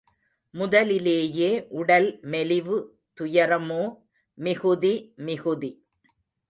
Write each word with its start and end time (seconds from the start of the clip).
முதலிலேயே 0.53 1.49
உடல் 1.69 2.19
மெலிவு 2.23 2.77
துயரமோ 3.17 3.83
மிகுதி 4.37 5.13
மிகுதி. 5.17 5.71